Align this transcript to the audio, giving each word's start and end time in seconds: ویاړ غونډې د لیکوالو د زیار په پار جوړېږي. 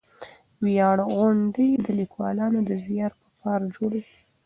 ویاړ 0.65 0.97
غونډې 1.13 1.69
د 1.85 1.87
لیکوالو 1.99 2.59
د 2.69 2.71
زیار 2.85 3.11
په 3.21 3.27
پار 3.39 3.59
جوړېږي. 3.75 4.17